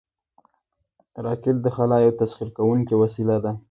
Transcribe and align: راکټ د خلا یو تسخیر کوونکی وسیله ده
راکټ 1.25 1.55
د 1.61 1.67
خلا 1.75 1.97
یو 2.05 2.17
تسخیر 2.21 2.49
کوونکی 2.57 2.93
وسیله 3.01 3.37
ده 3.43 3.51